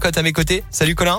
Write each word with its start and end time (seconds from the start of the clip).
Cote 0.00 0.16
à 0.16 0.22
mes 0.22 0.32
côtés. 0.32 0.62
Salut 0.70 0.94
Colin. 0.94 1.18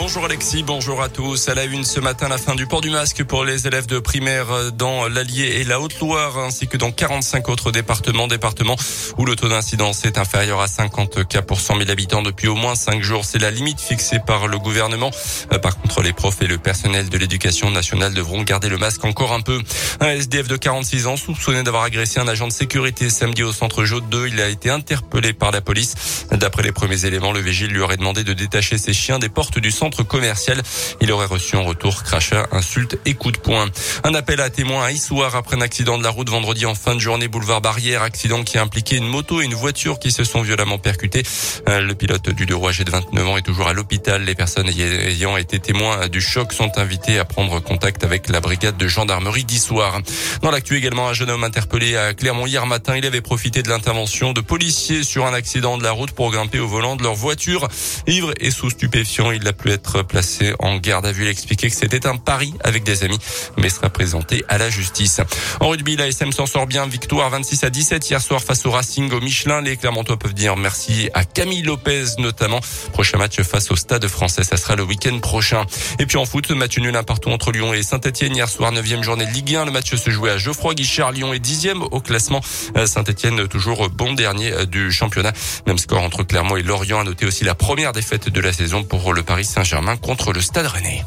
Bonjour 0.00 0.24
Alexis, 0.24 0.62
bonjour 0.62 1.02
à 1.02 1.08
tous. 1.08 1.48
À 1.48 1.56
la 1.56 1.64
une 1.64 1.82
ce 1.82 1.98
matin, 1.98 2.28
la 2.28 2.38
fin 2.38 2.54
du 2.54 2.68
port 2.68 2.80
du 2.80 2.88
masque 2.88 3.24
pour 3.24 3.44
les 3.44 3.66
élèves 3.66 3.86
de 3.86 3.98
primaire 3.98 4.46
dans 4.72 5.08
l'Allier 5.08 5.56
et 5.58 5.64
la 5.64 5.80
Haute-Loire, 5.80 6.38
ainsi 6.38 6.68
que 6.68 6.76
dans 6.76 6.92
45 6.92 7.48
autres 7.48 7.72
départements, 7.72 8.28
départements 8.28 8.76
où 9.18 9.24
le 9.24 9.34
taux 9.34 9.48
d'incidence 9.48 10.04
est 10.04 10.16
inférieur 10.16 10.60
à 10.60 10.68
50 10.68 11.26
cas 11.26 11.42
pour 11.42 11.60
100 11.60 11.78
000 11.78 11.90
habitants 11.90 12.22
depuis 12.22 12.46
au 12.46 12.54
moins 12.54 12.76
5 12.76 13.02
jours. 13.02 13.24
C'est 13.24 13.40
la 13.40 13.50
limite 13.50 13.80
fixée 13.80 14.20
par 14.24 14.46
le 14.46 14.60
gouvernement. 14.60 15.10
Euh, 15.52 15.58
par 15.58 15.76
contre, 15.76 16.00
les 16.02 16.12
profs 16.12 16.42
et 16.42 16.46
le 16.46 16.58
personnel 16.58 17.08
de 17.08 17.18
l'éducation 17.18 17.68
nationale 17.72 18.14
devront 18.14 18.42
garder 18.42 18.68
le 18.68 18.78
masque 18.78 19.04
encore 19.04 19.32
un 19.32 19.40
peu. 19.40 19.60
Un 19.98 20.10
SDF 20.10 20.46
de 20.46 20.56
46 20.56 21.08
ans 21.08 21.16
soupçonné 21.16 21.64
d'avoir 21.64 21.82
agressé 21.82 22.20
un 22.20 22.28
agent 22.28 22.46
de 22.46 22.52
sécurité 22.52 23.10
samedi 23.10 23.42
au 23.42 23.52
centre 23.52 23.84
Jaud 23.84 24.00
2. 24.00 24.28
Il 24.28 24.40
a 24.40 24.48
été 24.48 24.70
interpellé 24.70 25.32
par 25.32 25.50
la 25.50 25.60
police. 25.60 25.96
D'après 26.30 26.62
les 26.62 26.72
premiers 26.72 27.04
éléments, 27.04 27.32
le 27.32 27.40
vigile 27.40 27.72
lui 27.72 27.80
aurait 27.80 27.96
demandé 27.96 28.22
de 28.22 28.32
détacher 28.32 28.78
ses 28.78 28.92
chiens 28.92 29.18
des 29.18 29.28
portes 29.28 29.58
du 29.58 29.72
centre 29.72 29.87
commercial. 29.96 30.62
Il 31.00 31.12
aurait 31.12 31.26
reçu 31.26 31.56
en 31.56 31.64
retour 31.64 32.02
crachat, 32.02 32.46
insultes 32.52 32.98
et 33.04 33.14
coups 33.14 33.34
de 33.34 33.40
poing. 33.40 33.66
Un 34.04 34.14
appel 34.14 34.40
à 34.40 34.50
témoins 34.50 34.84
à 34.84 34.90
Issoire 34.90 35.36
après 35.36 35.56
un 35.56 35.60
accident 35.60 35.98
de 35.98 36.04
la 36.04 36.10
route 36.10 36.28
vendredi 36.28 36.66
en 36.66 36.74
fin 36.74 36.94
de 36.94 37.00
journée 37.00 37.28
boulevard 37.28 37.60
Barrière. 37.60 38.02
Accident 38.02 38.42
qui 38.42 38.58
a 38.58 38.62
impliqué 38.62 38.96
une 38.96 39.06
moto 39.06 39.40
et 39.40 39.44
une 39.44 39.54
voiture 39.54 39.98
qui 39.98 40.10
se 40.10 40.24
sont 40.24 40.42
violemment 40.42 40.78
percutées. 40.78 41.22
Euh, 41.68 41.80
le 41.80 41.94
pilote 41.94 42.28
du 42.30 42.52
roues 42.54 42.68
âgé 42.68 42.84
de 42.84 42.90
29 42.90 43.28
ans 43.28 43.36
est 43.36 43.42
toujours 43.42 43.68
à 43.68 43.72
l'hôpital. 43.72 44.24
Les 44.24 44.34
personnes 44.34 44.68
ayant 44.68 45.36
été 45.36 45.58
témoins 45.58 46.08
du 46.08 46.20
choc 46.20 46.52
sont 46.52 46.78
invitées 46.78 47.18
à 47.18 47.24
prendre 47.24 47.60
contact 47.60 48.04
avec 48.04 48.28
la 48.28 48.40
brigade 48.40 48.76
de 48.76 48.88
gendarmerie 48.88 49.44
d'Issoire. 49.44 50.00
Dans 50.42 50.50
l'actu 50.50 50.76
également, 50.76 51.08
un 51.08 51.12
jeune 51.12 51.30
homme 51.30 51.44
interpellé 51.44 51.96
à 51.96 52.14
Clermont 52.14 52.46
hier 52.46 52.66
matin. 52.66 52.96
Il 52.96 53.06
avait 53.06 53.20
profité 53.20 53.62
de 53.62 53.68
l'intervention 53.68 54.32
de 54.32 54.40
policiers 54.40 55.02
sur 55.02 55.26
un 55.26 55.34
accident 55.34 55.78
de 55.78 55.82
la 55.82 55.92
route 55.92 56.12
pour 56.12 56.30
grimper 56.30 56.58
au 56.58 56.68
volant 56.68 56.96
de 56.96 57.02
leur 57.02 57.14
voiture. 57.14 57.68
Ivre 58.06 58.32
et 58.40 58.50
sous 58.50 58.70
stupéfiant, 58.70 59.30
il 59.30 59.46
a 59.46 59.52
pu 59.68 59.74
être 59.74 60.02
placé 60.02 60.54
en 60.60 60.76
garde 60.76 61.06
à 61.06 61.12
vue. 61.12 61.24
Il 61.24 61.28
expliquait 61.28 61.68
que 61.68 61.76
c'était 61.76 62.06
un 62.06 62.16
pari 62.16 62.54
avec 62.64 62.84
des 62.84 63.04
amis, 63.04 63.18
mais 63.56 63.68
sera 63.68 63.90
présenté 63.90 64.44
à 64.48 64.58
la 64.58 64.70
justice. 64.70 65.20
En 65.60 65.68
rugby, 65.68 65.96
la 65.96 66.08
SM 66.08 66.32
s'en 66.32 66.46
sort 66.46 66.66
bien. 66.66 66.86
Victoire 66.86 67.28
26 67.30 67.64
à 67.64 67.70
17 67.70 68.08
hier 68.10 68.20
soir 68.20 68.42
face 68.42 68.64
au 68.66 68.70
Racing 68.70 69.10
au 69.12 69.20
Michelin. 69.20 69.60
Les 69.60 69.76
Clermontois 69.76 70.16
peuvent 70.16 70.34
dire 70.34 70.56
merci 70.56 71.10
à 71.14 71.24
Camille 71.24 71.62
Lopez 71.62 72.04
notamment. 72.18 72.60
Prochain 72.92 73.18
match 73.18 73.40
face 73.42 73.70
au 73.70 73.76
Stade 73.76 74.06
français, 74.06 74.42
ça 74.42 74.56
sera 74.56 74.76
le 74.76 74.84
week-end 74.84 75.18
prochain. 75.18 75.64
Et 75.98 76.06
puis 76.06 76.16
en 76.16 76.24
foot, 76.24 76.50
match 76.50 76.78
nul 76.78 76.96
un 76.96 77.02
partout 77.02 77.30
entre 77.30 77.52
Lyon 77.52 77.74
et 77.74 77.82
Saint-Etienne 77.82 78.34
hier 78.34 78.48
soir, 78.48 78.72
9 78.72 79.02
journée 79.02 79.26
de 79.26 79.32
Ligue 79.32 79.56
1. 79.56 79.66
Le 79.66 79.70
match 79.70 79.94
se 79.94 80.10
jouait 80.10 80.30
à 80.30 80.38
Geoffroy 80.38 80.74
Guichard. 80.74 81.12
Lyon 81.12 81.32
est 81.34 81.38
10 81.38 81.68
au 81.90 82.00
classement. 82.00 82.40
Saint-Etienne 82.86 83.48
toujours 83.48 83.88
bon 83.90 84.14
dernier 84.14 84.66
du 84.66 84.90
championnat. 84.90 85.32
Même 85.66 85.78
score 85.78 86.02
entre 86.02 86.22
Clermont 86.22 86.56
et 86.56 86.62
Lorient. 86.62 87.00
A 87.00 87.04
noté 87.04 87.26
aussi 87.26 87.44
la 87.44 87.54
première 87.54 87.92
défaite 87.92 88.28
de 88.28 88.40
la 88.40 88.52
saison 88.52 88.84
pour 88.84 89.12
le 89.12 89.22
Paris 89.22 89.44
Saint-Germain 89.58 89.96
contre 89.96 90.32
le 90.32 90.40
Stade 90.40 90.66
Rennais. 90.66 91.04